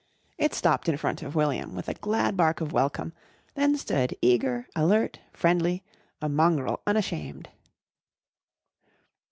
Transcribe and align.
It 0.39 0.55
stopped 0.55 0.89
in 0.89 0.97
front 0.97 1.21
of 1.21 1.35
William 1.35 1.75
with 1.75 1.87
a 1.87 1.93
glad 1.93 2.35
bark 2.35 2.59
of 2.59 2.73
welcome, 2.73 3.13
then 3.53 3.77
stood 3.77 4.17
eager, 4.19 4.67
alert, 4.75 5.19
friendly, 5.31 5.83
a 6.23 6.27
mongrel 6.27 6.81
unashamed. 6.87 7.49